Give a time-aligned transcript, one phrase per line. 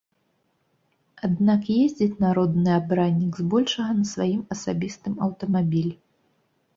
[1.27, 5.93] Аднак ездзіць народны абраннік збольшага на сваім асабістым аўтамабілі.